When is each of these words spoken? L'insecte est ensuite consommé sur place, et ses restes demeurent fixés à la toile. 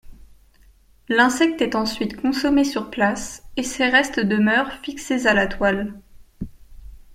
L'insecte 1.09 1.61
est 1.61 1.75
ensuite 1.75 2.19
consommé 2.19 2.63
sur 2.63 2.89
place, 2.89 3.43
et 3.55 3.61
ses 3.61 3.85
restes 3.87 4.19
demeurent 4.19 4.73
fixés 4.83 5.27
à 5.27 5.35
la 5.35 5.45
toile. 5.45 5.93